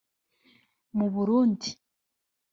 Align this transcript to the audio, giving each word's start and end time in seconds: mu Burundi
mu 0.97 1.07
Burundi 1.13 1.69